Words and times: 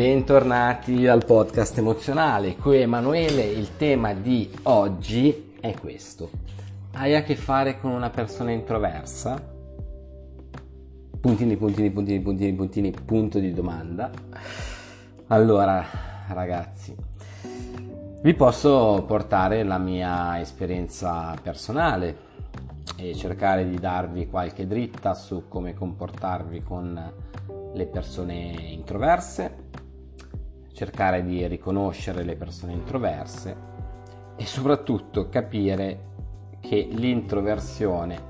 Bentornati 0.00 1.06
al 1.06 1.26
podcast 1.26 1.76
emozionale, 1.76 2.56
qui 2.56 2.80
Emanuele, 2.80 3.44
il 3.44 3.76
tema 3.76 4.14
di 4.14 4.50
oggi 4.62 5.52
è 5.60 5.74
questo. 5.74 6.30
Hai 6.92 7.14
a 7.14 7.22
che 7.22 7.36
fare 7.36 7.78
con 7.78 7.90
una 7.90 8.08
persona 8.08 8.50
introversa? 8.50 9.38
Puntini, 11.20 11.54
puntini, 11.58 11.90
puntini, 11.90 12.20
puntini, 12.20 12.52
puntini, 12.54 12.94
punto 13.04 13.38
di 13.38 13.52
domanda. 13.52 14.10
Allora, 15.26 15.84
ragazzi, 16.28 16.96
vi 18.22 18.32
posso 18.32 19.04
portare 19.06 19.64
la 19.64 19.76
mia 19.76 20.40
esperienza 20.40 21.36
personale 21.42 22.16
e 22.96 23.14
cercare 23.14 23.68
di 23.68 23.78
darvi 23.78 24.28
qualche 24.28 24.66
dritta 24.66 25.12
su 25.12 25.44
come 25.46 25.74
comportarvi 25.74 26.62
con 26.62 27.12
le 27.74 27.86
persone 27.86 28.56
introverse, 28.70 29.68
cercare 30.80 31.22
di 31.22 31.46
riconoscere 31.46 32.22
le 32.22 32.36
persone 32.36 32.72
introverse 32.72 33.54
e 34.34 34.46
soprattutto 34.46 35.28
capire 35.28 36.08
che 36.58 36.88
l'introversione 36.90 38.28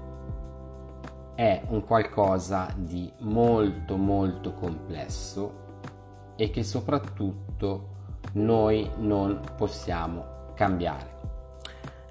è 1.37 1.63
un 1.69 1.85
qualcosa 1.85 2.75
di 2.75 3.09
molto 3.19 3.97
molto 3.97 4.55
complesso 4.55 6.33
e 6.35 6.51
che 6.51 6.65
soprattutto 6.65 7.87
noi 8.33 8.91
non 8.97 9.41
possiamo 9.57 10.51
cambiare. 10.55 11.19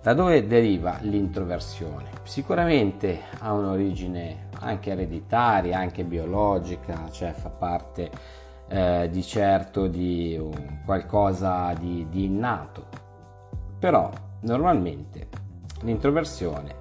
Da 0.02 0.14
dove 0.14 0.48
deriva 0.48 1.00
l'introversione? 1.02 2.12
Sicuramente 2.24 3.24
ha 3.40 3.52
un'origine 3.52 4.48
anche 4.60 4.92
ereditaria, 4.92 5.80
anche 5.80 6.06
biologica, 6.06 7.10
cioè 7.12 7.34
fa 7.34 7.50
parte 7.50 8.10
eh, 8.70 9.10
di 9.12 9.24
certo 9.24 9.88
di 9.88 10.40
qualcosa 10.86 11.74
di, 11.74 12.08
di 12.10 12.26
innato. 12.26 12.88
Però 13.80 14.12
normalmente 14.42 15.28
l'introversione 15.82 16.76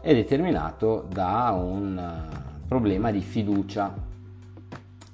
è 0.00 0.14
determinato 0.14 1.06
da 1.08 1.50
un 1.50 1.98
eh, 1.98 2.64
problema 2.66 3.10
di 3.10 3.20
fiducia 3.20 3.94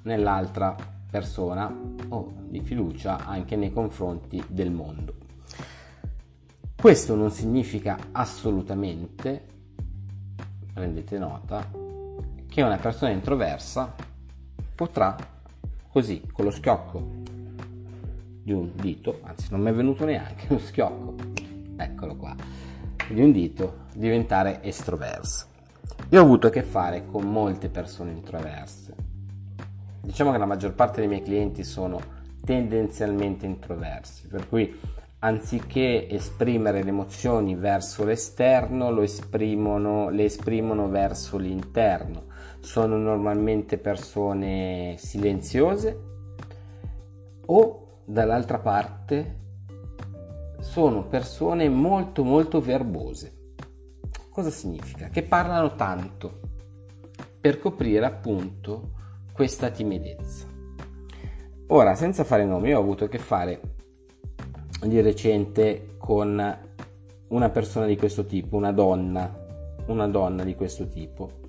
nell'altra 0.03 0.75
persona 1.09 1.73
o 2.09 2.33
di 2.47 2.61
fiducia 2.61 3.25
anche 3.25 3.55
nei 3.55 3.71
confronti 3.71 4.43
del 4.47 4.71
mondo. 4.71 5.13
Questo 6.75 7.15
non 7.15 7.31
significa 7.31 7.97
assolutamente, 8.11 9.43
prendete 10.71 11.17
nota, 11.17 11.67
che 12.47 12.61
una 12.61 12.77
persona 12.77 13.11
introversa 13.11 13.93
potrà 14.75 15.15
così, 15.95 16.21
con 16.29 16.43
lo 16.43 16.51
schiocco 16.51 17.23
di 18.43 18.51
un 18.51 18.71
dito, 18.75 19.21
anzi 19.23 19.47
non 19.51 19.61
mi 19.61 19.69
è 19.69 19.73
venuto 19.73 20.03
neanche 20.03 20.47
lo 20.49 20.59
schiocco, 20.59 21.15
eccolo 21.77 22.17
qua, 22.17 22.35
di 23.07 23.21
un 23.21 23.31
dito, 23.31 23.85
diventare 23.93 24.61
estroverso. 24.61 25.45
Io 26.09 26.19
ho 26.19 26.23
avuto 26.25 26.47
a 26.47 26.49
che 26.49 26.63
fare 26.63 27.05
con 27.05 27.23
molte 27.23 27.69
persone 27.69 28.11
introverse. 28.11 28.93
Diciamo 30.01 30.33
che 30.33 30.37
la 30.37 30.45
maggior 30.45 30.73
parte 30.73 30.99
dei 30.99 31.07
miei 31.07 31.21
clienti 31.21 31.63
sono 31.63 32.01
tendenzialmente 32.43 33.45
introversi, 33.45 34.27
per 34.27 34.49
cui 34.49 34.77
anziché 35.19 36.07
esprimere 36.09 36.83
le 36.83 36.89
emozioni 36.89 37.55
verso 37.55 38.03
l'esterno, 38.03 39.01
esprimono, 39.01 40.09
le 40.09 40.25
esprimono 40.25 40.89
verso 40.89 41.37
l'interno. 41.37 42.25
Sono 42.59 42.97
normalmente 42.97 43.77
persone 43.77 44.95
silenziose 44.97 45.99
o 47.45 47.99
dall'altra 48.05 48.59
parte 48.59 49.43
sono 50.59 51.07
persone 51.07 51.69
molto 51.69 52.23
molto 52.23 52.59
verbose. 52.59 53.53
Cosa 54.29 54.49
significa? 54.49 55.09
Che 55.09 55.23
parlano 55.23 55.75
tanto 55.75 56.39
per 57.39 57.59
coprire 57.59 58.05
appunto 58.05 58.91
questa 59.31 59.69
timidezza. 59.69 60.47
Ora, 61.67 61.95
senza 61.95 62.23
fare 62.23 62.45
nomi, 62.45 62.73
ho 62.73 62.79
avuto 62.79 63.05
a 63.05 63.07
che 63.07 63.17
fare 63.17 63.61
di 64.81 65.01
recente 65.01 65.95
con 65.97 66.57
una 67.27 67.49
persona 67.49 67.85
di 67.85 67.97
questo 67.97 68.25
tipo, 68.25 68.55
una 68.55 68.71
donna, 68.71 69.33
una 69.87 70.07
donna 70.07 70.43
di 70.43 70.55
questo 70.55 70.87
tipo, 70.87 71.43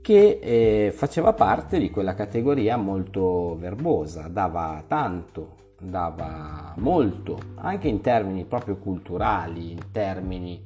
che 0.00 0.38
eh, 0.42 0.92
faceva 0.92 1.32
parte 1.32 1.78
di 1.78 1.90
quella 1.90 2.14
categoria 2.14 2.76
molto 2.76 3.56
verbosa, 3.58 4.28
dava 4.28 4.84
tanto, 4.86 5.62
dava 5.80 6.74
molto, 6.76 7.38
anche 7.56 7.88
in 7.88 8.00
termini 8.00 8.44
proprio 8.44 8.76
culturali, 8.76 9.72
in 9.72 9.90
termini 9.90 10.62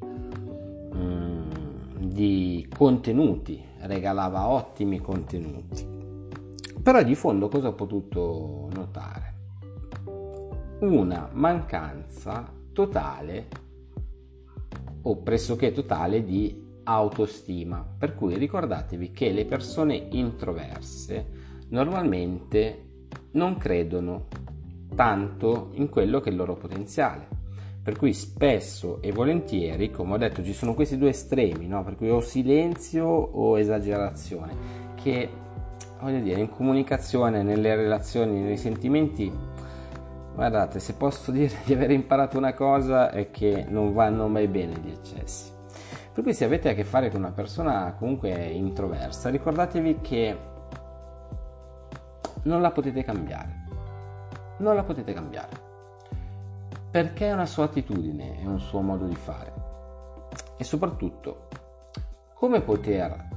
mm, 0.95 1.51
di 1.99 2.69
contenuti, 2.77 3.63
regalava 3.81 4.49
ottimi 4.49 4.99
contenuti. 5.01 5.87
Però 6.83 7.03
di 7.03 7.15
fondo 7.15 7.49
cosa 7.49 7.69
ho 7.69 7.75
potuto 7.75 8.69
notare? 8.75 9.38
Una 10.81 11.29
mancanza 11.33 12.53
totale 12.73 13.49
o 15.03 15.17
pressoché 15.17 15.73
totale 15.73 16.25
di 16.25 16.67
autostima. 16.85 17.87
Per 17.99 18.15
cui 18.15 18.37
ricordatevi 18.37 19.11
che 19.11 19.33
le 19.33 19.45
persone 19.45 19.97
introverse 20.11 21.27
normalmente 21.71 22.85
non 23.33 23.57
credono 23.57 24.27
tanto 24.95 25.71
in 25.75 25.89
quello 25.89 26.21
che 26.21 26.29
è 26.29 26.33
il 26.33 26.39
loro 26.39 26.55
potenziale. 26.55 27.37
Per 27.83 27.97
cui 27.97 28.13
spesso 28.13 29.01
e 29.01 29.13
volentieri, 29.13 29.91
come 29.91 30.15
ho 30.15 30.19
detto, 30.19 30.45
ci 30.45 30.53
sono 30.53 30.75
questi 30.75 30.99
due 30.99 31.11
estremi, 31.11 31.67
no? 31.67 31.83
per 31.83 31.97
cui 31.97 32.11
o 32.11 32.21
silenzio 32.21 33.07
o 33.07 33.59
esagerazione, 33.59 34.53
che 34.95 35.29
voglio 36.01 36.21
dire, 36.21 36.41
in 36.41 36.51
comunicazione, 36.51 37.43
nelle 37.43 37.75
relazioni, 37.75 38.41
nei 38.41 38.59
sentimenti 38.59 39.33
Guardate, 40.39 40.79
se 40.79 40.95
posso 40.95 41.33
dire 41.33 41.53
di 41.65 41.73
aver 41.73 41.91
imparato 41.91 42.39
una 42.39 42.55
cosa 42.55 43.11
è 43.11 43.29
che 43.33 43.67
non 43.69 43.93
vanno 43.93 44.29
mai 44.29 44.47
bene 44.47 44.75
gli 44.79 44.89
eccessi. 44.89 45.51
Per 46.13 46.23
cui 46.23 46.33
se 46.33 46.45
avete 46.45 46.69
a 46.69 46.75
che 46.75 46.85
fare 46.85 47.11
con 47.11 47.19
una 47.19 47.33
persona 47.33 47.93
comunque 47.99 48.31
introversa, 48.45 49.31
ricordatevi 49.31 49.99
che 50.01 50.39
non 52.43 52.61
la 52.61 52.71
potete 52.71 53.03
cambiare. 53.03 53.65
Non 54.59 54.77
la 54.77 54.85
potete 54.85 55.13
cambiare. 55.13 55.57
Perché 56.89 57.27
è 57.27 57.33
una 57.33 57.47
sua 57.47 57.65
attitudine, 57.65 58.41
è 58.41 58.47
un 58.47 58.61
suo 58.61 58.81
modo 58.81 59.07
di 59.07 59.17
fare. 59.17 59.53
E 60.57 60.63
soprattutto, 60.63 61.49
come 62.35 62.61
poter 62.61 63.29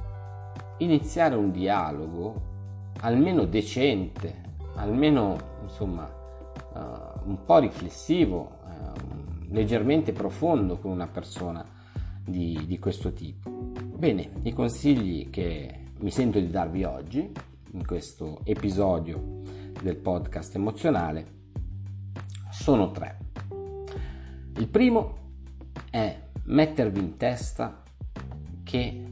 iniziare 0.76 1.34
un 1.34 1.50
dialogo 1.50 2.42
almeno 3.00 3.44
decente, 3.44 4.40
almeno 4.76 5.36
insomma 5.62 6.20
un 7.24 7.44
po' 7.44 7.58
riflessivo, 7.58 8.58
uh, 8.64 9.52
leggermente 9.52 10.12
profondo 10.12 10.78
con 10.78 10.90
una 10.90 11.06
persona 11.06 11.64
di, 12.24 12.64
di 12.66 12.78
questo 12.78 13.12
tipo. 13.12 13.50
Bene, 13.50 14.30
i 14.42 14.52
consigli 14.52 15.30
che 15.30 15.84
mi 16.00 16.10
sento 16.10 16.38
di 16.38 16.50
darvi 16.50 16.84
oggi, 16.84 17.30
in 17.72 17.86
questo 17.86 18.40
episodio 18.44 19.40
del 19.80 19.96
podcast 19.96 20.54
emozionale, 20.54 21.40
sono 22.50 22.90
tre. 22.90 23.18
Il 24.56 24.68
primo 24.68 25.20
è 25.90 26.20
mettervi 26.44 26.98
in 26.98 27.16
testa 27.16 27.82
che 28.62 29.06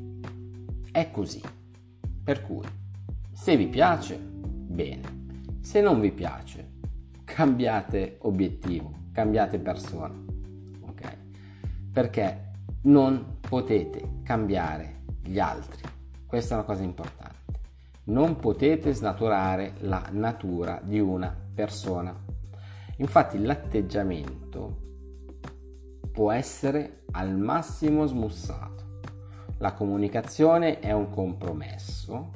è 0.91 1.10
così. 1.10 1.40
Per 2.23 2.43
cui, 2.43 2.67
se 3.32 3.56
vi 3.56 3.67
piace, 3.67 4.19
bene. 4.19 5.19
Se 5.61 5.81
non 5.81 6.00
vi 6.00 6.12
piace, 6.12 6.69
cambiate 7.35 8.17
obiettivo, 8.23 8.93
cambiate 9.12 9.59
persona, 9.59 10.15
ok? 10.81 11.17
Perché 11.93 12.50
non 12.82 13.38
potete 13.41 14.21
cambiare 14.25 15.03
gli 15.23 15.38
altri. 15.38 15.82
Questa 16.27 16.55
è 16.55 16.59
una 16.59 16.67
cosa 16.67 16.82
importante. 16.82 17.38
Non 18.05 18.37
potete 18.37 18.93
snaturare 18.93 19.75
la 19.81 20.05
natura 20.11 20.81
di 20.82 20.99
una 20.99 21.35
persona. 21.55 22.15
Infatti 22.97 23.41
l'atteggiamento 23.41 24.88
può 26.12 26.32
essere 26.32 27.03
al 27.12 27.37
massimo 27.37 28.06
smussato. 28.06 28.79
La 29.59 29.73
comunicazione 29.73 30.81
è 30.81 30.93
un 30.93 31.11
compromesso, 31.11 32.31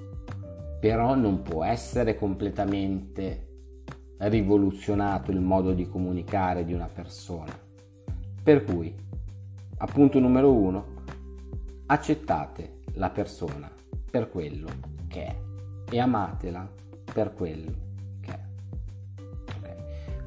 però 0.80 1.14
non 1.14 1.42
può 1.42 1.64
essere 1.64 2.16
completamente 2.16 3.53
rivoluzionato 4.18 5.30
il 5.30 5.40
modo 5.40 5.72
di 5.72 5.88
comunicare 5.88 6.64
di 6.64 6.72
una 6.72 6.88
persona. 6.92 7.52
Per 8.42 8.64
cui, 8.64 8.94
appunto 9.78 10.18
numero 10.18 10.52
uno, 10.52 10.86
accettate 11.86 12.80
la 12.94 13.10
persona 13.10 13.70
per 14.10 14.30
quello 14.30 14.68
che 15.08 15.24
è 15.24 15.36
e 15.90 15.98
amatela 15.98 16.68
per 17.12 17.34
quello 17.34 17.72
che 18.20 18.32
è. 18.32 18.40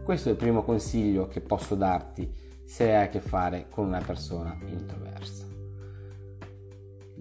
Questo 0.03 0.29
è 0.29 0.31
il 0.31 0.37
primo 0.37 0.63
consiglio 0.63 1.27
che 1.27 1.41
posso 1.41 1.75
darti 1.75 2.45
se 2.63 2.93
hai 2.93 3.05
a 3.05 3.09
che 3.09 3.21
fare 3.21 3.67
con 3.69 3.85
una 3.85 4.01
persona 4.01 4.57
introversa. 4.65 5.45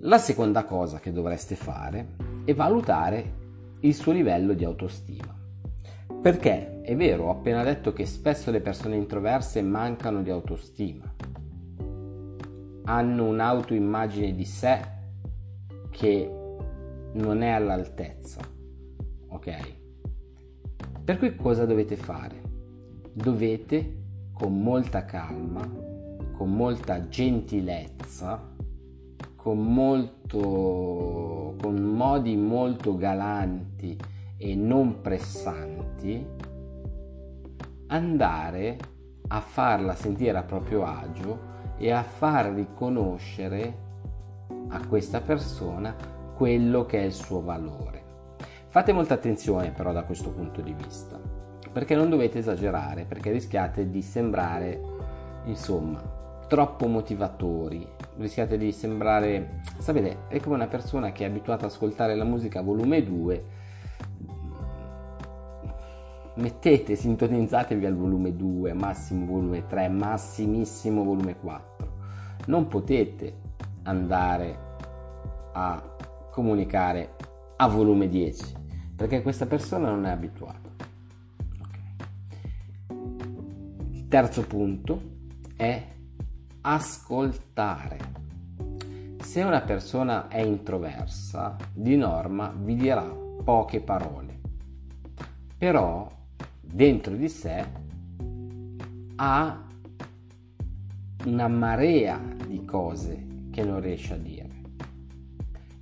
La 0.00 0.18
seconda 0.18 0.64
cosa 0.64 0.98
che 0.98 1.12
dovreste 1.12 1.56
fare 1.56 2.14
è 2.44 2.52
valutare 2.52 3.44
il 3.80 3.94
suo 3.94 4.12
livello 4.12 4.52
di 4.52 4.64
autostima. 4.64 5.34
Perché 6.20 6.80
è 6.82 6.94
vero, 6.96 7.24
ho 7.24 7.30
appena 7.30 7.62
detto 7.62 7.92
che 7.92 8.06
spesso 8.06 8.50
le 8.50 8.60
persone 8.60 8.96
introverse 8.96 9.60
mancano 9.62 10.22
di 10.22 10.30
autostima, 10.30 11.12
hanno 12.84 13.24
un'autoimmagine 13.24 14.32
di 14.32 14.44
sé 14.44 14.80
che 15.90 16.30
non 17.12 17.42
è 17.42 17.50
all'altezza, 17.50 18.40
ok? 19.28 19.74
Per 21.04 21.18
cui 21.18 21.34
cosa 21.36 21.64
dovete 21.64 21.96
fare? 21.96 22.40
Dovete 23.12 24.04
con 24.32 24.62
molta 24.62 25.04
calma, 25.04 25.68
con 26.32 26.52
molta 26.52 27.08
gentilezza, 27.08 28.54
con, 29.34 29.72
molto, 29.72 31.54
con 31.60 31.74
modi 31.76 32.36
molto 32.36 32.96
galanti 32.96 33.96
e 34.36 34.54
non 34.54 35.00
pressanti, 35.00 36.26
andare 37.88 38.78
a 39.28 39.40
farla 39.40 39.94
sentire 39.94 40.38
a 40.38 40.42
proprio 40.42 40.84
agio 40.84 41.54
e 41.78 41.90
a 41.90 42.02
far 42.02 42.52
riconoscere 42.52 43.84
a 44.68 44.86
questa 44.86 45.20
persona 45.20 45.94
quello 46.34 46.84
che 46.86 46.98
è 46.98 47.04
il 47.04 47.12
suo 47.12 47.42
valore. 47.42 48.04
Fate 48.68 48.92
molta 48.92 49.14
attenzione 49.14 49.70
però 49.70 49.92
da 49.92 50.04
questo 50.04 50.30
punto 50.30 50.60
di 50.60 50.74
vista, 50.74 51.18
perché 51.72 51.94
non 51.94 52.10
dovete 52.10 52.38
esagerare, 52.38 53.04
perché 53.04 53.30
rischiate 53.30 53.90
di 53.90 54.02
sembrare, 54.02 54.80
insomma, 55.44 56.02
troppo 56.46 56.86
motivatori, 56.86 57.86
rischiate 58.18 58.58
di 58.58 58.70
sembrare, 58.72 59.62
sapete, 59.78 60.28
è 60.28 60.40
come 60.40 60.56
una 60.56 60.66
persona 60.66 61.10
che 61.12 61.24
è 61.24 61.28
abituata 61.28 61.64
ad 61.64 61.70
ascoltare 61.70 62.14
la 62.14 62.24
musica 62.24 62.60
a 62.60 62.62
volume 62.62 63.02
2, 63.02 63.44
mettete, 66.36 66.96
sintonizzatevi 66.96 67.86
al 67.86 67.96
volume 67.96 68.34
2, 68.34 68.72
massimo 68.72 69.26
volume 69.26 69.66
3, 69.66 69.88
massimissimo 69.88 71.02
volume 71.02 71.36
4. 71.36 71.94
Non 72.46 72.68
potete 72.68 73.44
andare 73.82 74.58
a 75.52 75.82
comunicare 76.30 77.14
a 77.56 77.66
volume 77.68 78.08
10 78.08 78.64
perché 78.96 79.22
questa 79.22 79.46
persona 79.46 79.90
non 79.90 80.06
è 80.06 80.10
abituata. 80.10 80.70
Okay. 81.60 81.94
Il 83.90 84.08
terzo 84.08 84.42
punto 84.46 85.00
è 85.56 85.82
ascoltare. 86.62 88.24
Se 89.20 89.42
una 89.42 89.60
persona 89.60 90.28
è 90.28 90.40
introversa, 90.40 91.56
di 91.72 91.96
norma 91.96 92.52
vi 92.56 92.74
dirà 92.74 93.02
poche 93.44 93.80
parole, 93.80 94.40
però 95.58 96.15
dentro 96.70 97.14
di 97.14 97.28
sé 97.28 97.64
ha 99.16 99.64
una 101.24 101.48
marea 101.48 102.20
di 102.46 102.64
cose 102.64 103.26
che 103.50 103.64
non 103.64 103.80
riesce 103.80 104.14
a 104.14 104.18
dire 104.18 104.46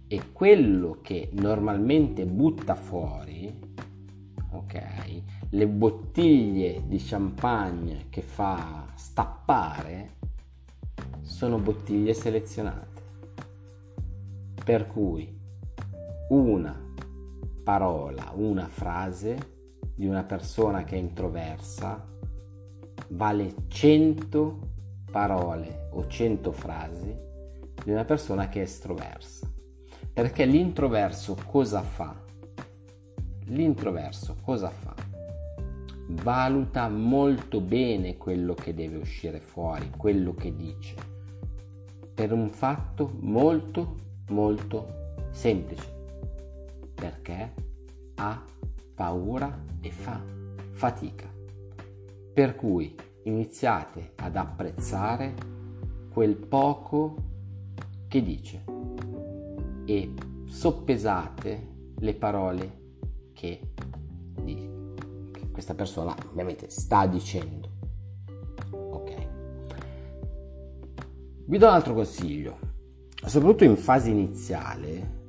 e 0.06 0.32
quello 0.32 0.98
che 1.02 1.30
normalmente 1.32 2.24
butta 2.24 2.76
fuori, 2.76 3.52
ok, 4.50 5.22
le 5.50 5.66
bottiglie 5.66 6.82
di 6.86 6.98
champagne 6.98 8.06
che 8.10 8.22
fa 8.22 8.86
stappare 8.94 10.16
sono 11.22 11.58
bottiglie 11.58 12.14
selezionate. 12.14 13.02
Per 14.64 14.86
cui 14.86 15.28
una 16.28 16.80
parola, 17.64 18.30
una 18.34 18.66
frase 18.66 19.53
di 19.94 20.06
una 20.06 20.24
persona 20.24 20.84
che 20.84 20.96
è 20.96 20.98
introversa 20.98 22.12
vale 23.08 23.54
100 23.68 24.58
parole 25.10 25.88
o 25.92 26.06
100 26.06 26.52
frasi 26.52 27.16
di 27.84 27.90
una 27.90 28.04
persona 28.04 28.48
che 28.48 28.60
è 28.60 28.62
estroversa. 28.62 29.50
Perché 30.12 30.44
l'introverso 30.44 31.36
cosa 31.46 31.82
fa? 31.82 32.14
L'introverso 33.46 34.36
cosa 34.42 34.70
fa? 34.70 34.94
Valuta 36.08 36.88
molto 36.88 37.60
bene 37.60 38.16
quello 38.16 38.54
che 38.54 38.74
deve 38.74 38.96
uscire 38.96 39.40
fuori, 39.40 39.90
quello 39.96 40.34
che 40.34 40.54
dice 40.54 41.12
per 42.14 42.32
un 42.32 42.48
fatto 42.48 43.10
molto 43.20 44.02
molto 44.28 45.26
semplice 45.32 45.92
perché 46.94 47.52
ha 48.16 48.44
paura 48.94 49.64
e 49.80 49.90
fa 49.90 50.22
fatica. 50.72 51.28
Per 52.32 52.54
cui 52.56 52.94
iniziate 53.24 54.12
ad 54.16 54.36
apprezzare 54.36 55.34
quel 56.10 56.36
poco 56.36 57.16
che 58.08 58.22
dice 58.22 58.64
e 59.84 60.14
soppesate 60.46 61.72
le 61.98 62.14
parole 62.14 62.82
che, 63.32 63.72
che 64.44 65.50
questa 65.50 65.74
persona 65.74 66.14
ovviamente 66.30 66.70
sta 66.70 67.06
dicendo. 67.06 67.72
Vi 71.46 71.58
do 71.58 71.66
un 71.66 71.72
altro 71.74 71.92
consiglio, 71.92 72.58
soprattutto 73.26 73.64
in 73.64 73.76
fase 73.76 74.08
iniziale 74.08 75.23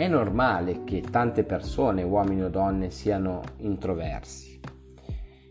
è 0.00 0.08
normale 0.08 0.84
che 0.84 1.02
tante 1.02 1.44
persone, 1.44 2.02
uomini 2.02 2.42
o 2.42 2.48
donne, 2.48 2.90
siano 2.90 3.42
introversi. 3.58 4.58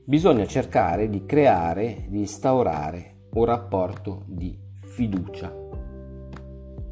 Bisogna 0.03 0.47
cercare 0.47 1.07
di 1.07 1.23
creare, 1.25 2.05
di 2.07 2.17
instaurare 2.17 3.27
un 3.33 3.45
rapporto 3.45 4.23
di 4.25 4.57
fiducia. 4.81 5.53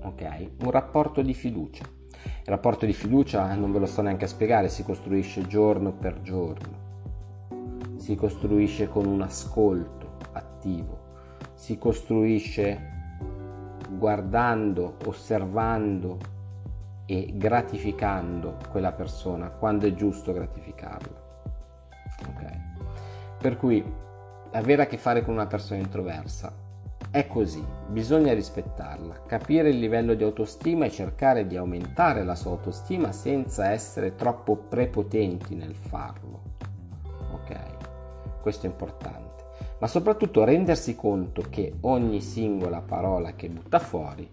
Ok? 0.03 0.49
Un 0.61 0.69
rapporto 0.69 1.23
di 1.23 1.33
fiducia. 1.33 1.83
Il 1.83 2.45
rapporto 2.45 2.85
di 2.85 2.93
fiducia, 2.93 3.51
non 3.55 3.71
ve 3.71 3.79
lo 3.79 3.87
sto 3.87 4.03
neanche 4.03 4.25
a 4.25 4.29
spiegare, 4.29 4.69
si 4.69 4.83
costruisce 4.83 5.47
giorno 5.47 5.93
per 5.93 6.21
giorno. 6.21 7.95
Si 7.95 8.13
costruisce 8.15 8.87
con 8.87 9.07
un 9.07 9.21
ascolto 9.21 10.17
attivo 10.33 11.05
si 11.57 11.79
costruisce 11.79 12.95
guardando, 13.89 14.97
osservando 15.05 16.35
e 17.07 17.31
gratificando 17.33 18.57
quella 18.69 18.91
persona 18.91 19.49
quando 19.49 19.87
è 19.87 19.93
giusto 19.93 20.33
gratificarla. 20.33 21.25
Ok? 22.27 22.59
Per 23.39 23.57
cui 23.57 23.83
avere 24.51 24.81
a 24.83 24.85
che 24.85 24.97
fare 24.97 25.23
con 25.23 25.33
una 25.33 25.47
persona 25.47 25.79
introversa 25.79 26.53
è 27.09 27.25
così, 27.25 27.65
bisogna 27.87 28.33
rispettarla, 28.33 29.23
capire 29.25 29.69
il 29.69 29.79
livello 29.79 30.13
di 30.13 30.23
autostima 30.23 30.85
e 30.85 30.91
cercare 30.91 31.47
di 31.47 31.55
aumentare 31.55 32.23
la 32.23 32.35
sua 32.35 32.51
autostima 32.51 33.11
senza 33.13 33.71
essere 33.71 34.15
troppo 34.15 34.57
prepotenti 34.57 35.55
nel 35.55 35.75
farlo. 35.75 36.41
Ok? 37.31 38.41
Questo 38.41 38.65
è 38.65 38.69
importante 38.69 39.27
ma 39.79 39.87
soprattutto 39.87 40.43
rendersi 40.43 40.95
conto 40.95 41.43
che 41.49 41.75
ogni 41.81 42.21
singola 42.21 42.81
parola 42.81 43.33
che 43.33 43.47
butta 43.49 43.79
fuori 43.79 44.27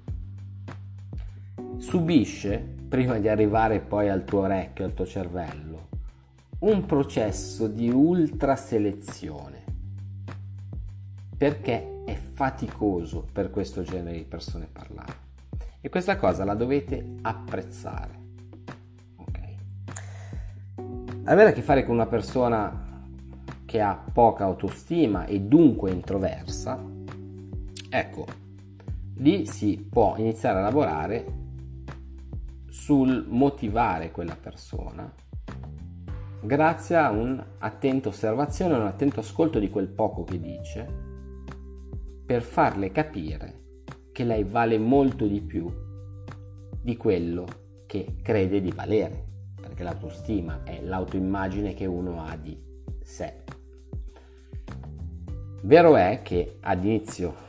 subisce, 1.85 2.57
prima 2.89 3.19
di 3.19 3.29
arrivare 3.29 3.79
poi 3.79 4.09
al 4.09 4.25
tuo 4.25 4.41
orecchio, 4.41 4.87
al 4.87 4.95
tuo 4.95 5.05
cervello, 5.05 5.89
un 6.61 6.87
processo 6.87 7.67
di 7.67 7.91
ultra 7.91 8.57
selezione 8.57 9.63
perché 11.37 12.03
è 12.07 12.15
faticoso 12.15 13.27
per 13.31 13.51
questo 13.51 13.83
genere 13.83 14.17
di 14.17 14.25
persone 14.25 14.67
parlare 14.73 15.13
e 15.83 15.91
questa 15.91 16.17
cosa 16.17 16.45
la 16.45 16.55
dovete 16.55 17.17
apprezzare. 17.21 18.19
Ok? 19.17 19.41
Avere 21.25 21.51
a 21.51 21.53
che 21.53 21.61
fare 21.61 21.85
con 21.85 21.95
una 21.95 22.07
persona 22.07 23.03
che 23.67 23.81
ha 23.83 24.03
poca 24.11 24.45
autostima 24.45 25.27
e 25.27 25.39
dunque 25.39 25.91
introversa, 25.91 26.83
ecco, 27.91 28.25
lì 29.17 29.45
si 29.45 29.87
può 29.87 30.15
iniziare 30.17 30.61
a 30.61 30.63
lavorare 30.63 31.43
sul 32.75 33.25
motivare 33.29 34.11
quella 34.11 34.35
persona 34.35 35.15
grazie 36.43 36.97
a 36.97 37.11
un'attenta 37.11 38.09
osservazione, 38.09 38.75
un 38.75 38.87
attento 38.87 39.21
ascolto 39.21 39.61
di 39.61 39.71
quel 39.71 39.87
poco 39.87 40.25
che 40.25 40.41
dice, 40.41 40.87
per 42.27 42.43
farle 42.43 42.91
capire 42.91 43.63
che 44.13 44.25
lei 44.25 44.43
vale 44.43 44.77
molto 44.77 45.25
di 45.27 45.41
più 45.41 45.73
di 46.83 46.97
quello 46.97 47.47
che 47.87 48.17
crede 48.21 48.61
di 48.61 48.73
valere, 48.73 49.25
perché 49.59 49.85
l'autostima 49.85 50.65
è 50.65 50.83
l'autoimmagine 50.83 51.75
che 51.75 51.87
uno 51.87 52.25
ha 52.25 52.37
di 52.37 52.61
sé. 53.03 53.45
Vero 55.63 55.97
è 55.97 56.21
che 56.23 56.59
ad 56.61 56.85
inizio 56.85 57.44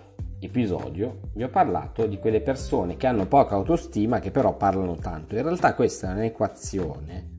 episodio 0.46 1.20
vi 1.34 1.44
ho 1.44 1.50
parlato 1.50 2.08
di 2.08 2.18
quelle 2.18 2.42
persone 2.42 2.98
che 2.98 3.08
hanno 3.08 3.26
poca 3.26 3.56
autostima 3.56 4.20
che 4.20 4.32
però 4.32 4.56
parlano 4.56 4.96
tanto. 4.96 5.36
In 5.36 5.44
realtà 5.44 5.76
questa 5.76 6.10
è 6.10 6.14
un'equazione 6.14 7.34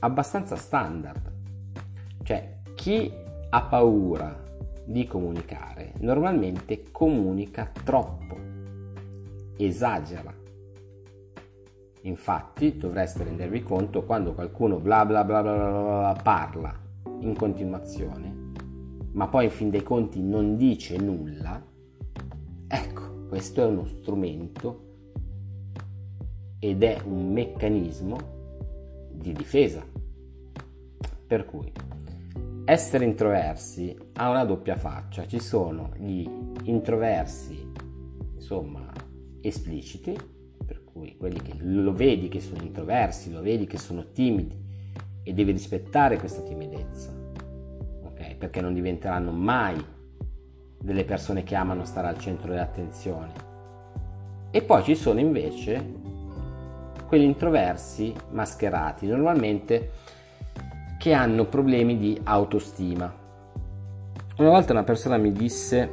abbastanza 0.00 0.56
standard. 0.56 1.30
Cioè, 2.22 2.60
chi 2.74 3.12
ha 3.50 3.62
paura 3.62 4.40
di 4.84 5.06
comunicare 5.06 5.92
normalmente 5.98 6.84
comunica 6.90 7.70
troppo, 7.84 8.36
esagera. 9.56 10.32
Infatti 12.04 12.76
dovreste 12.76 13.22
rendervi 13.22 13.62
conto 13.62 14.04
quando 14.04 14.34
qualcuno 14.34 14.78
bla 14.78 15.04
bla 15.06 15.22
bla 15.22 15.42
bla, 15.42 15.52
bla, 15.52 15.70
bla 15.70 16.20
parla 16.20 16.74
in 17.20 17.36
continuazione, 17.36 18.50
ma 19.12 19.28
poi 19.28 19.44
in 19.44 19.50
fin 19.50 19.70
dei 19.70 19.84
conti 19.84 20.20
non 20.20 20.56
dice 20.56 20.96
nulla, 20.96 21.62
ecco, 22.72 23.26
questo 23.28 23.60
è 23.60 23.66
uno 23.66 23.84
strumento 23.84 24.90
ed 26.58 26.82
è 26.82 27.02
un 27.04 27.30
meccanismo 27.30 28.16
di 29.12 29.32
difesa. 29.32 29.84
Per 31.26 31.44
cui 31.44 31.70
essere 32.64 33.04
introversi 33.04 33.94
ha 34.14 34.30
una 34.30 34.44
doppia 34.44 34.76
faccia, 34.76 35.26
ci 35.26 35.38
sono 35.38 35.90
gli 35.98 36.26
introversi, 36.64 37.70
insomma, 38.34 38.90
espliciti, 39.42 40.16
per 40.64 40.84
cui 40.84 41.16
quelli 41.18 41.42
che 41.42 41.54
lo 41.58 41.92
vedi 41.92 42.28
che 42.28 42.40
sono 42.40 42.62
introversi, 42.62 43.30
lo 43.32 43.42
vedi 43.42 43.66
che 43.66 43.78
sono 43.78 44.12
timidi 44.12 44.56
e 45.22 45.32
devi 45.34 45.52
rispettare 45.52 46.18
questa 46.18 46.40
timidezza, 46.40 47.12
ok? 48.04 48.36
Perché 48.36 48.62
non 48.62 48.72
diventeranno 48.72 49.30
mai 49.30 49.84
delle 50.82 51.04
persone 51.04 51.44
che 51.44 51.54
amano 51.54 51.84
stare 51.84 52.08
al 52.08 52.18
centro 52.18 52.50
dell'attenzione. 52.50 53.50
E 54.50 54.62
poi 54.62 54.82
ci 54.82 54.94
sono 54.94 55.20
invece 55.20 56.00
quelli 57.06 57.24
introversi 57.24 58.14
mascherati, 58.30 59.06
normalmente 59.06 59.92
che 60.98 61.12
hanno 61.12 61.46
problemi 61.46 61.96
di 61.96 62.20
autostima. 62.24 63.12
Una 64.38 64.48
volta 64.48 64.72
una 64.72 64.82
persona 64.82 65.16
mi 65.16 65.32
disse 65.32 65.92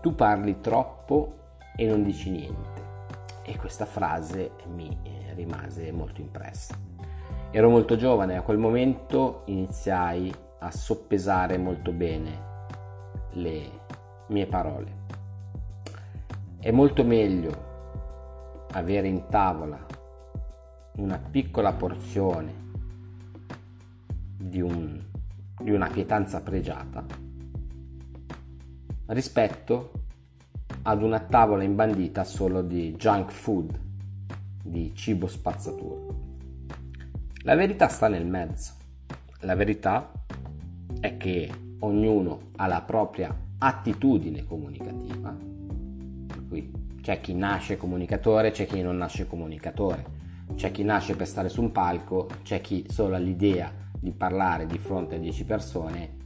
tu 0.00 0.14
parli 0.14 0.60
troppo 0.60 1.34
e 1.76 1.86
non 1.86 2.02
dici 2.02 2.30
niente 2.30 2.84
e 3.42 3.56
questa 3.56 3.86
frase 3.86 4.52
mi 4.74 4.96
eh, 5.02 5.34
rimase 5.34 5.92
molto 5.92 6.20
impressa. 6.20 6.74
Ero 7.50 7.70
molto 7.70 7.96
giovane, 7.96 8.36
a 8.36 8.42
quel 8.42 8.58
momento 8.58 9.42
iniziai 9.46 10.32
a 10.58 10.70
soppesare 10.70 11.58
molto 11.58 11.92
bene 11.92 12.54
le 13.32 13.70
mie 14.28 14.46
parole. 14.46 15.04
È 16.58 16.70
molto 16.70 17.04
meglio 17.04 17.64
avere 18.72 19.08
in 19.08 19.26
tavola 19.28 19.84
una 20.96 21.18
piccola 21.18 21.72
porzione 21.72 22.64
di, 24.36 24.60
un, 24.60 25.00
di 25.60 25.70
una 25.70 25.88
pietanza 25.88 26.40
pregiata 26.40 27.04
rispetto 29.06 29.90
ad 30.82 31.02
una 31.02 31.20
tavola 31.20 31.62
imbandita 31.62 32.24
solo 32.24 32.62
di 32.62 32.94
junk 32.94 33.30
food, 33.30 33.78
di 34.62 34.92
cibo 34.94 35.26
spazzatura. 35.26 36.14
La 37.42 37.54
verità 37.54 37.88
sta 37.88 38.08
nel 38.08 38.26
mezzo. 38.26 38.72
La 39.40 39.54
verità 39.54 40.10
è 41.00 41.16
che 41.16 41.50
ognuno 41.80 42.50
ha 42.56 42.66
la 42.66 42.82
propria 42.82 43.34
attitudine 43.58 44.44
comunicativa. 44.44 45.36
Per 46.26 46.48
cui 46.48 46.70
c'è 47.00 47.20
chi 47.20 47.34
nasce 47.34 47.76
comunicatore, 47.76 48.50
c'è 48.50 48.66
chi 48.66 48.82
non 48.82 48.96
nasce 48.96 49.26
comunicatore, 49.26 50.04
c'è 50.54 50.70
chi 50.70 50.82
nasce 50.82 51.16
per 51.16 51.26
stare 51.26 51.48
su 51.48 51.60
un 51.62 51.72
palco, 51.72 52.28
c'è 52.42 52.60
chi 52.60 52.86
solo 52.88 53.14
all'idea 53.14 53.72
di 53.98 54.12
parlare 54.12 54.66
di 54.66 54.78
fronte 54.78 55.16
a 55.16 55.18
10 55.18 55.44
persone 55.44 56.16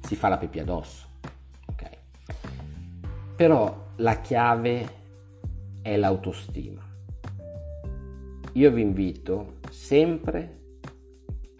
si 0.00 0.16
fa 0.16 0.28
la 0.28 0.38
pipì 0.38 0.58
addosso. 0.58 1.06
Ok? 1.66 1.90
Però 3.36 3.88
la 3.96 4.20
chiave 4.20 4.98
è 5.82 5.96
l'autostima. 5.96 6.82
Io 8.54 8.70
vi 8.72 8.80
invito 8.80 9.58
sempre 9.70 10.59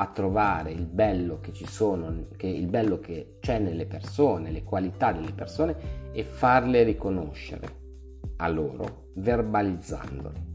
a 0.01 0.07
trovare 0.07 0.71
il 0.71 0.87
bello 0.87 1.41
che 1.41 1.53
ci 1.53 1.67
sono, 1.67 2.29
che 2.39 2.47
il 2.47 2.69
bello 2.69 3.01
che 3.01 3.37
c'è 3.39 3.59
nelle 3.59 3.85
persone, 3.85 4.51
le 4.51 4.65
qualità 4.65 5.13
delle 5.13 5.33
persone 5.33 5.77
e 6.13 6.25
farle 6.25 6.85
riconoscere 6.85 7.79
a 8.37 8.49
loro 8.49 9.09
verbalizzandole, 9.17 10.47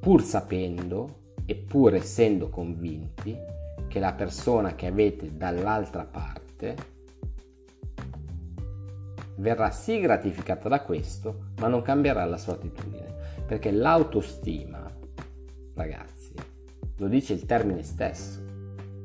pur 0.00 0.20
sapendo 0.22 1.22
e 1.46 1.54
pur 1.54 1.94
essendo 1.94 2.48
convinti 2.48 3.38
che 3.86 4.00
la 4.00 4.12
persona 4.12 4.74
che 4.74 4.86
avete 4.86 5.36
dall'altra 5.36 6.04
parte 6.04 6.74
verrà 9.36 9.70
sì 9.70 10.00
gratificata 10.00 10.68
da 10.68 10.80
questo, 10.82 11.50
ma 11.60 11.68
non 11.68 11.82
cambierà 11.82 12.24
la 12.24 12.38
sua 12.38 12.54
attitudine. 12.54 13.12
Perché 13.46 13.70
l'autostima, 13.70 14.90
ragazzi, 15.74 16.13
lo 16.96 17.08
dice 17.08 17.32
il 17.32 17.46
termine 17.46 17.82
stesso, 17.82 18.40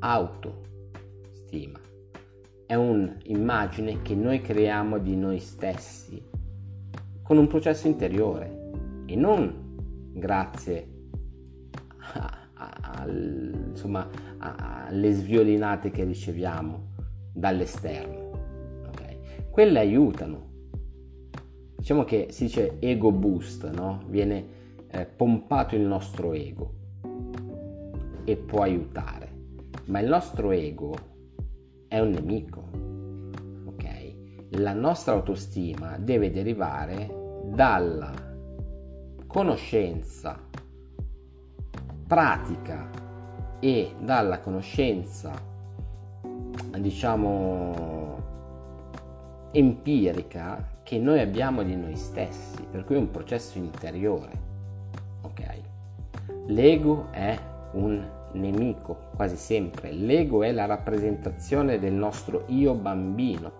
autostima, 0.00 1.78
è 2.66 2.74
un'immagine 2.74 4.02
che 4.02 4.14
noi 4.14 4.40
creiamo 4.40 4.98
di 4.98 5.16
noi 5.16 5.40
stessi 5.40 6.22
con 7.22 7.38
un 7.38 7.46
processo 7.46 7.86
interiore 7.86 8.70
e 9.06 9.16
non 9.16 10.12
grazie 10.12 10.88
a 12.14 12.40
al, 13.00 13.68
insomma, 13.70 14.08
alle 14.38 15.12
sviolinate 15.12 15.90
che 15.90 16.04
riceviamo 16.04 16.88
dall'esterno. 17.32 18.30
Okay? 18.88 19.18
Quelle 19.50 19.78
aiutano. 19.78 20.48
Diciamo 21.76 22.04
che 22.04 22.28
si 22.30 22.44
dice 22.44 22.76
ego 22.78 23.10
boost, 23.10 23.70
no? 23.70 24.02
viene 24.06 24.58
eh, 24.90 25.06
pompato 25.06 25.74
il 25.74 25.82
nostro 25.82 26.34
ego 26.34 26.78
e 28.30 28.36
può 28.36 28.62
aiutare, 28.62 29.28
ma 29.86 29.98
il 29.98 30.08
nostro 30.08 30.52
ego 30.52 30.94
è 31.88 31.98
un 31.98 32.10
nemico. 32.10 32.68
Okay? 33.72 34.46
La 34.50 34.72
nostra 34.72 35.14
autostima 35.14 35.98
deve 35.98 36.30
derivare 36.30 37.42
dalla 37.46 38.12
conoscenza 39.26 40.38
pratica 42.06 42.88
e 43.58 43.94
dalla 44.00 44.38
conoscenza 44.38 45.32
diciamo 46.78 48.18
empirica 49.50 50.78
che 50.84 50.98
noi 50.98 51.18
abbiamo 51.18 51.64
di 51.64 51.74
noi 51.74 51.96
stessi, 51.96 52.62
per 52.70 52.84
cui 52.84 52.94
è 52.94 52.98
un 52.98 53.10
processo 53.10 53.58
interiore. 53.58 54.30
Ok? 55.22 55.60
L'ego 56.46 57.08
è 57.10 57.36
un 57.72 58.18
nemico 58.32 59.08
quasi 59.14 59.36
sempre. 59.36 59.92
L'ego 59.92 60.42
è 60.42 60.52
la 60.52 60.66
rappresentazione 60.66 61.78
del 61.78 61.92
nostro 61.92 62.44
io 62.46 62.74
bambino 62.74 63.52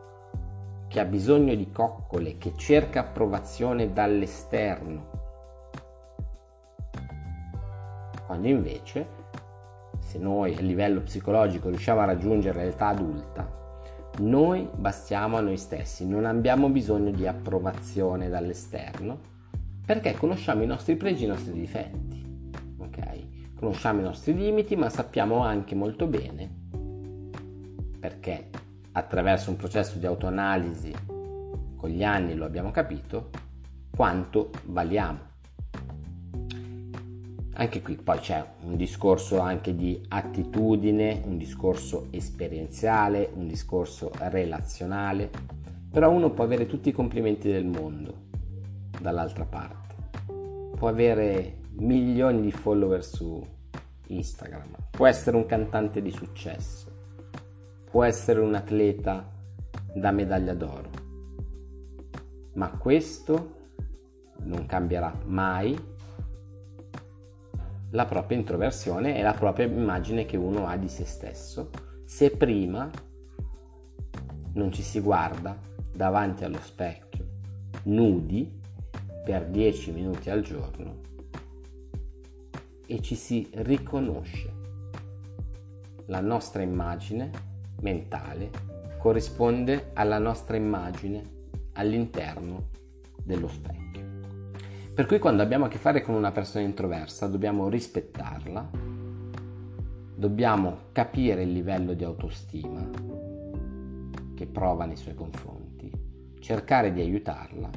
che 0.88 1.00
ha 1.00 1.04
bisogno 1.04 1.54
di 1.54 1.70
coccole, 1.70 2.36
che 2.38 2.54
cerca 2.56 3.00
approvazione 3.00 3.92
dall'esterno 3.92 5.18
quando 8.30 8.46
invece 8.46 9.06
se 9.98 10.16
noi 10.18 10.56
a 10.56 10.60
livello 10.60 11.00
psicologico 11.00 11.68
riusciamo 11.68 11.98
a 11.98 12.04
raggiungere 12.04 12.64
l'età 12.64 12.86
adulta, 12.86 13.44
noi 14.18 14.68
bastiamo 14.72 15.36
a 15.36 15.40
noi 15.40 15.56
stessi, 15.56 16.06
non 16.06 16.24
abbiamo 16.24 16.68
bisogno 16.68 17.10
di 17.10 17.26
approvazione 17.26 18.28
dall'esterno 18.28 19.18
perché 19.84 20.12
conosciamo 20.12 20.62
i 20.62 20.66
nostri 20.66 20.94
pregi 20.94 21.24
e 21.24 21.26
i 21.26 21.30
nostri 21.30 21.52
difetti? 21.54 22.29
Conosciamo 23.60 24.00
i 24.00 24.04
nostri 24.04 24.34
limiti, 24.34 24.74
ma 24.74 24.88
sappiamo 24.88 25.40
anche 25.40 25.74
molto 25.74 26.06
bene 26.06 26.48
perché 28.00 28.48
attraverso 28.92 29.50
un 29.50 29.56
processo 29.56 29.98
di 29.98 30.06
autoanalisi 30.06 30.90
con 31.76 31.90
gli 31.90 32.02
anni 32.02 32.34
lo 32.34 32.46
abbiamo 32.46 32.70
capito 32.70 33.28
quanto 33.94 34.48
valiamo. 34.64 35.18
Anche 37.52 37.82
qui 37.82 37.96
poi 37.96 38.18
c'è 38.20 38.42
un 38.62 38.76
discorso 38.76 39.40
anche 39.40 39.76
di 39.76 40.06
attitudine, 40.08 41.20
un 41.26 41.36
discorso 41.36 42.06
esperienziale, 42.12 43.30
un 43.34 43.46
discorso 43.46 44.10
relazionale, 44.16 45.28
però 45.90 46.10
uno 46.10 46.30
può 46.30 46.44
avere 46.44 46.64
tutti 46.64 46.88
i 46.88 46.92
complimenti 46.92 47.52
del 47.52 47.66
mondo 47.66 48.28
dall'altra 48.98 49.44
parte, 49.44 49.94
può 50.78 50.88
avere 50.88 51.59
milioni 51.80 52.42
di 52.42 52.52
follower 52.52 53.04
su 53.04 53.44
Instagram, 54.08 54.75
può 54.90 55.06
essere 55.06 55.37
un 55.37 55.46
cantante 55.46 56.02
di 56.02 56.10
successo, 56.10 56.90
può 57.90 58.04
essere 58.04 58.40
un 58.40 58.54
atleta 58.54 59.26
da 59.94 60.10
medaglia 60.10 60.54
d'oro, 60.54 60.90
ma 62.54 62.70
questo 62.72 63.58
non 64.42 64.66
cambierà 64.66 65.12
mai 65.25 65.78
la 67.90 68.04
propria 68.04 68.38
introversione 68.38 69.18
e 69.18 69.22
la 69.22 69.34
propria 69.34 69.66
immagine 69.66 70.25
che 70.25 70.37
uno 70.37 70.66
ha 70.66 70.76
di 70.76 70.88
se 70.88 71.04
stesso 71.04 71.70
se 72.04 72.30
prima 72.30 72.88
non 74.52 74.70
ci 74.72 74.82
si 74.82 75.00
guarda 75.00 75.58
davanti 75.92 76.44
allo 76.44 76.60
specchio 76.60 77.26
nudi 77.84 78.58
per 79.25 79.46
10 79.46 79.92
minuti 79.92 80.30
al 80.30 80.42
giorno 80.42 81.08
e 82.90 83.00
ci 83.00 83.14
si 83.14 83.49
riconosce. 83.52 84.52
La 86.06 86.20
nostra 86.20 86.62
immagine 86.62 87.30
mentale 87.82 88.50
corrisponde 88.99 89.90
alla 89.94 90.18
nostra 90.18 90.56
immagine 90.56 91.38
all'interno 91.75 92.66
dello 93.23 93.47
specchio. 93.47 94.09
Per 94.92 95.06
cui 95.06 95.20
quando 95.20 95.40
abbiamo 95.40 95.66
a 95.66 95.68
che 95.68 95.78
fare 95.78 96.02
con 96.02 96.16
una 96.16 96.32
persona 96.32 96.64
introversa 96.64 97.28
dobbiamo 97.28 97.68
rispettarla, 97.68 98.70
dobbiamo 100.16 100.78
capire 100.90 101.44
il 101.44 101.52
livello 101.52 101.94
di 101.94 102.02
autostima 102.02 102.90
che 104.35 104.47
prova 104.47 104.85
nei 104.85 104.97
suoi 104.97 105.14
confronti, 105.14 105.92
cercare 106.40 106.92
di 106.92 107.00
aiutarla, 107.00 107.70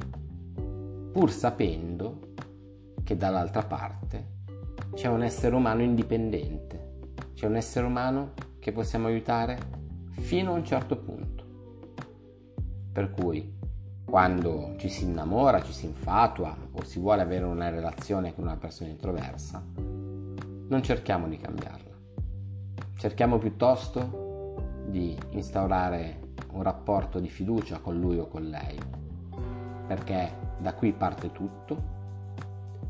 pur 1.12 1.30
sapendo 1.30 2.32
che 3.04 3.16
dall'altra 3.16 3.62
parte 3.62 4.33
c'è 4.94 5.08
un 5.08 5.22
essere 5.22 5.54
umano 5.56 5.82
indipendente, 5.82 6.92
c'è 7.34 7.46
un 7.46 7.56
essere 7.56 7.84
umano 7.84 8.32
che 8.60 8.70
possiamo 8.70 9.08
aiutare 9.08 9.58
fino 10.10 10.52
a 10.52 10.54
un 10.54 10.64
certo 10.64 10.96
punto. 10.96 11.44
Per 12.92 13.10
cui 13.10 13.52
quando 14.04 14.74
ci 14.76 14.88
si 14.88 15.04
innamora, 15.04 15.60
ci 15.62 15.72
si 15.72 15.86
infatua 15.86 16.56
o 16.70 16.84
si 16.84 17.00
vuole 17.00 17.22
avere 17.22 17.44
una 17.44 17.70
relazione 17.70 18.34
con 18.34 18.44
una 18.44 18.56
persona 18.56 18.90
introversa, 18.90 19.64
non 19.74 20.82
cerchiamo 20.82 21.26
di 21.26 21.38
cambiarla. 21.38 21.92
Cerchiamo 22.96 23.38
piuttosto 23.38 24.84
di 24.86 25.18
instaurare 25.30 26.20
un 26.52 26.62
rapporto 26.62 27.18
di 27.18 27.28
fiducia 27.28 27.80
con 27.80 27.98
lui 27.98 28.18
o 28.18 28.28
con 28.28 28.44
lei, 28.44 28.78
perché 29.88 30.32
da 30.58 30.72
qui 30.74 30.92
parte 30.92 31.32
tutto 31.32 31.92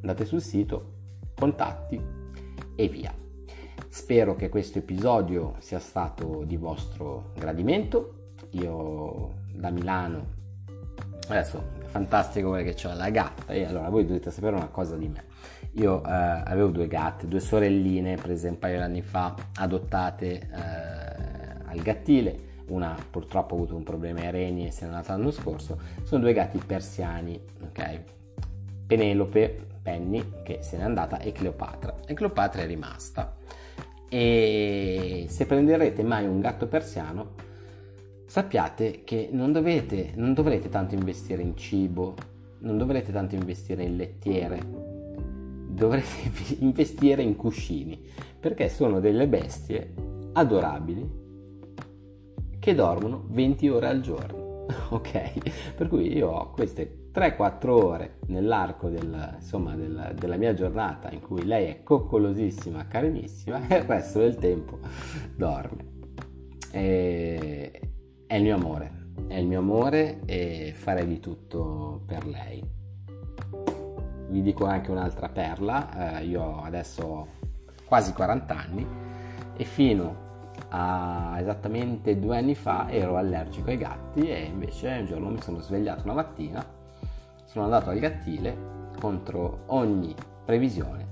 andate 0.01 0.25
sul 0.25 0.43
sito, 0.43 0.93
contatti 1.37 2.01
e 2.75 2.89
via. 2.89 3.15
Spero 3.89 4.35
che 4.35 4.49
questo 4.49 4.79
episodio 4.79 5.55
sia 5.61 5.79
stato 5.79 6.43
di 6.45 6.57
vostro 6.57 7.31
gradimento. 7.37 8.33
Io 8.51 9.35
da 9.53 9.71
Milano, 9.71 10.27
adesso 11.29 11.59
è 11.79 11.85
fantastico 11.85 12.51
perché 12.51 12.89
ho 12.89 12.95
la 12.95 13.11
gatta 13.11 13.53
e 13.53 13.65
allora 13.65 13.89
voi 13.89 14.05
dovete 14.05 14.33
sapere 14.33 14.57
una 14.57 14.69
cosa 14.69 14.97
di 14.97 15.09
me 15.09 15.34
io 15.75 16.05
eh, 16.05 16.11
avevo 16.11 16.69
due 16.69 16.87
gatte, 16.87 17.27
due 17.27 17.41
sorelline 17.41 18.17
prese 18.17 18.49
un 18.49 18.59
paio 18.59 18.77
di 18.77 18.83
anni 18.83 19.03
fa, 19.03 19.35
adottate 19.57 20.41
eh, 20.41 21.63
al 21.65 21.79
gattile. 21.81 22.53
Una 22.67 22.97
purtroppo 23.11 23.55
ha 23.55 23.59
avuto 23.59 23.77
un 23.77 23.83
problema 23.83 24.21
ai 24.21 24.31
reni 24.31 24.67
e 24.67 24.71
se 24.71 24.85
n'è 24.85 24.93
andata 24.93 25.17
l'anno 25.17 25.31
scorso. 25.31 25.79
Sono 26.03 26.23
due 26.23 26.33
gatti 26.33 26.59
persiani, 26.65 27.39
ok? 27.63 28.01
Penelope, 28.87 29.67
Penny, 29.83 30.25
che 30.43 30.59
se 30.63 30.77
n'è 30.77 30.85
andata, 30.85 31.19
e 31.19 31.33
Cleopatra. 31.33 31.97
E 32.07 32.15
Cleopatra 32.15 32.63
è 32.63 32.67
rimasta. 32.67 33.37
E 34.09 35.27
se 35.29 35.47
prenderete 35.47 36.03
mai 36.03 36.27
un 36.27 36.41
gatto 36.41 36.67
persiano, 36.69 37.33
sappiate 38.27 39.03
che 39.05 39.29
non, 39.33 39.53
dovete, 39.53 40.13
non 40.15 40.33
dovrete 40.33 40.69
tanto 40.69 40.95
investire 40.95 41.43
in 41.43 41.57
cibo, 41.57 42.15
non 42.61 42.79
dovrete 42.79 43.13
tanto 43.13 43.35
investire 43.35 43.83
in 43.83 43.97
lettiere, 43.97 44.84
dovrete 45.75 46.33
investire 46.61 47.23
in 47.23 47.37
cuscini 47.37 48.01
perché 48.39 48.69
sono 48.69 49.01
delle 49.01 49.27
bestie 49.27 49.93
adorabili 50.33 51.23
che 52.59 52.75
dormono 52.75 53.25
20 53.29 53.69
ore 53.69 53.89
al 53.89 54.01
giorno. 54.01 54.43
Ok? 54.91 55.75
Per 55.75 55.89
cui 55.89 56.17
io 56.17 56.31
ho 56.31 56.51
queste 56.51 57.11
3-4 57.13 57.69
ore 57.69 58.19
nell'arco 58.29 58.89
del, 58.89 59.35
insomma, 59.35 59.75
del, 59.75 60.15
della 60.19 60.37
mia 60.37 60.55
giornata 60.55 61.11
in 61.11 61.21
cui 61.21 61.45
lei 61.45 61.67
è 61.67 61.83
coccolosissima, 61.83 62.87
carinissima 62.87 63.67
e 63.69 63.77
il 63.77 63.83
resto 63.83 64.21
del 64.21 64.37
tempo 64.37 64.79
dorme. 65.37 65.85
E, 66.71 67.81
è 68.27 68.37
il 68.37 68.43
mio 68.43 68.55
amore, 68.55 69.11
è 69.27 69.37
il 69.37 69.47
mio 69.47 69.59
amore 69.59 70.21
e 70.25 70.73
farei 70.75 71.07
di 71.07 71.21
tutto 71.21 72.03
per 72.07 72.27
lei 72.27 72.63
vi 74.35 74.43
dico 74.43 74.65
anche 74.65 74.91
un'altra 74.91 75.29
perla, 75.29 76.19
eh, 76.19 76.25
io 76.25 76.61
adesso 76.65 77.03
ho 77.05 77.29
quasi 77.85 78.13
40 78.13 78.57
anni 78.57 78.85
e 79.57 79.63
fino 79.63 80.23
a 80.71 81.37
esattamente 81.39 82.19
due 82.19 82.39
anni 82.39 82.57
fa 82.57 82.91
ero 82.91 83.17
allergico 83.17 83.71
ai 83.71 83.77
gatti 83.77 84.29
e 84.29 84.43
invece 84.43 84.89
un 84.89 85.07
giorno 85.07 85.29
mi 85.29 85.41
sono 85.41 85.61
svegliato 85.61 86.03
una 86.03 86.15
mattina, 86.15 86.65
sono 87.45 87.67
andato 87.67 87.91
al 87.91 87.99
gattile 88.01 88.57
contro 88.99 89.63
ogni 89.67 90.13
previsione, 90.45 91.07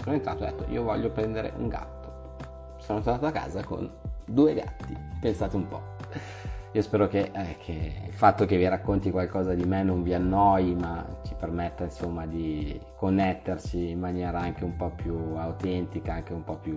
sono 0.00 0.14
entrato 0.14 0.44
e 0.44 0.46
ho 0.46 0.50
detto 0.52 0.70
io 0.70 0.82
voglio 0.82 1.10
prendere 1.10 1.52
un 1.58 1.68
gatto, 1.68 2.36
sono 2.78 3.02
tornato 3.02 3.26
a 3.26 3.32
casa 3.32 3.62
con 3.62 3.90
due 4.24 4.54
gatti, 4.54 4.96
pensate 5.20 5.56
un 5.56 5.68
po'. 5.68 6.54
Io 6.72 6.82
spero 6.82 7.08
che, 7.08 7.30
eh, 7.32 7.56
che, 7.58 8.02
il 8.06 8.12
fatto 8.12 8.44
che 8.44 8.56
vi 8.56 8.68
racconti 8.68 9.10
qualcosa 9.10 9.54
di 9.54 9.64
me 9.64 9.82
non 9.82 10.02
vi 10.02 10.12
annoi, 10.12 10.74
ma 10.74 11.20
ci 11.24 11.34
permetta 11.34 11.84
insomma 11.84 12.26
di 12.26 12.78
connetterci 12.96 13.90
in 13.90 13.98
maniera 13.98 14.40
anche 14.40 14.64
un 14.64 14.76
po' 14.76 14.90
più 14.90 15.16
autentica, 15.36 16.14
anche 16.14 16.34
un 16.34 16.44
po' 16.44 16.58
più 16.58 16.76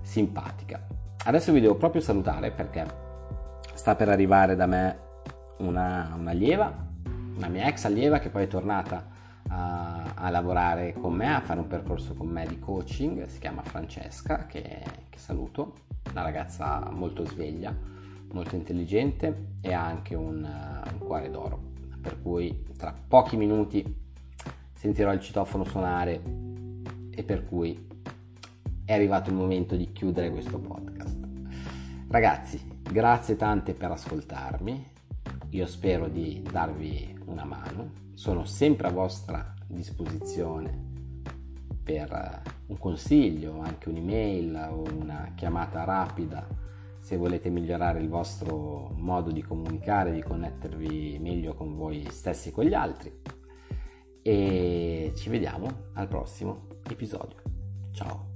simpatica. 0.00 0.84
Adesso 1.24 1.52
vi 1.52 1.60
devo 1.60 1.76
proprio 1.76 2.00
salutare 2.00 2.50
perché 2.50 2.84
sta 3.74 3.94
per 3.94 4.08
arrivare 4.08 4.56
da 4.56 4.66
me 4.66 4.98
una, 5.58 6.18
allieva, 6.24 6.74
una 7.36 7.48
mia 7.48 7.66
ex 7.66 7.84
allieva 7.84 8.18
che 8.18 8.28
poi 8.28 8.44
è 8.44 8.48
tornata 8.48 9.06
a, 9.48 10.14
a, 10.14 10.30
lavorare 10.30 10.94
con 10.94 11.12
me, 11.12 11.32
a 11.32 11.40
fare 11.40 11.60
un 11.60 11.68
percorso 11.68 12.14
con 12.14 12.26
me 12.26 12.44
di 12.46 12.58
coaching, 12.58 13.26
si 13.26 13.38
chiama 13.38 13.62
Francesca, 13.62 14.46
che, 14.46 14.82
che 15.08 15.18
saluto, 15.18 15.74
una 16.10 16.22
ragazza 16.22 16.88
molto 16.90 17.24
sveglia 17.24 17.90
molto 18.32 18.56
intelligente 18.56 19.56
e 19.60 19.72
ha 19.72 19.84
anche 19.84 20.14
un, 20.14 20.42
uh, 20.42 20.92
un 20.92 20.98
cuore 20.98 21.30
d'oro. 21.30 21.70
Per 22.00 22.20
cui 22.20 22.64
tra 22.76 22.94
pochi 23.06 23.36
minuti 23.36 23.84
sentirò 24.72 25.12
il 25.12 25.20
citofono 25.20 25.64
suonare 25.64 26.20
e 27.10 27.22
per 27.22 27.46
cui 27.46 27.86
è 28.84 28.92
arrivato 28.92 29.30
il 29.30 29.36
momento 29.36 29.76
di 29.76 29.92
chiudere 29.92 30.30
questo 30.30 30.58
podcast. 30.58 31.16
Ragazzi, 32.08 32.60
grazie 32.82 33.36
tante 33.36 33.74
per 33.74 33.92
ascoltarmi, 33.92 34.90
io 35.50 35.66
spero 35.66 36.08
di 36.08 36.42
darvi 36.50 37.20
una 37.26 37.44
mano, 37.44 37.92
sono 38.14 38.44
sempre 38.44 38.88
a 38.88 38.90
vostra 38.90 39.54
disposizione 39.66 40.90
per 41.82 42.42
un 42.66 42.78
consiglio, 42.78 43.60
anche 43.60 43.88
un'email 43.88 44.68
o 44.72 44.82
una 44.98 45.32
chiamata 45.34 45.84
rapida 45.84 46.46
se 47.02 47.16
volete 47.16 47.50
migliorare 47.50 48.00
il 48.00 48.08
vostro 48.08 48.92
modo 48.94 49.32
di 49.32 49.42
comunicare, 49.42 50.12
di 50.12 50.22
connettervi 50.22 51.18
meglio 51.20 51.52
con 51.52 51.74
voi 51.74 52.06
stessi 52.08 52.50
e 52.50 52.52
con 52.52 52.64
gli 52.64 52.74
altri. 52.74 53.12
E 54.22 55.12
ci 55.16 55.28
vediamo 55.28 55.88
al 55.94 56.06
prossimo 56.06 56.68
episodio. 56.88 57.42
Ciao! 57.90 58.31